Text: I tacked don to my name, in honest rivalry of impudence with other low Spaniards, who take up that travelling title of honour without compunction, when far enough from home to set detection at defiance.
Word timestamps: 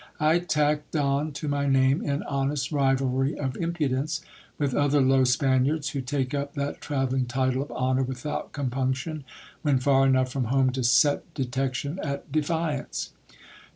I 0.19 0.39
tacked 0.39 0.93
don 0.93 1.31
to 1.33 1.47
my 1.47 1.67
name, 1.67 2.01
in 2.01 2.23
honest 2.23 2.71
rivalry 2.71 3.37
of 3.37 3.55
impudence 3.55 4.21
with 4.57 4.73
other 4.73 4.99
low 4.99 5.25
Spaniards, 5.25 5.89
who 5.89 6.01
take 6.01 6.33
up 6.33 6.55
that 6.55 6.81
travelling 6.81 7.27
title 7.27 7.61
of 7.61 7.71
honour 7.71 8.01
without 8.01 8.51
compunction, 8.51 9.25
when 9.61 9.77
far 9.77 10.07
enough 10.07 10.31
from 10.31 10.45
home 10.45 10.71
to 10.71 10.83
set 10.83 11.31
detection 11.35 11.99
at 12.01 12.31
defiance. 12.31 13.11